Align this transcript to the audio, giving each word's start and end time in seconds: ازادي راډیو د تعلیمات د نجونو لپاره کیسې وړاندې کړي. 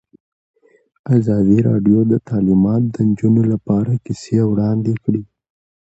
ازادي 1.17 1.59
راډیو 1.69 1.99
د 2.11 2.13
تعلیمات 2.29 2.83
د 2.93 2.95
نجونو 3.09 3.41
لپاره 3.51 3.91
کیسې 4.05 4.39
وړاندې 4.51 4.93
کړي. 5.03 5.23